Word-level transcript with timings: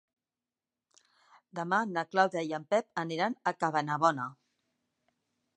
Demà 1.59 1.81
na 1.91 2.05
Clàudia 2.13 2.43
i 2.49 2.57
en 2.61 2.65
Pep 2.73 2.89
aniran 3.05 3.39
a 3.53 3.57
Cabanabona. 3.61 4.29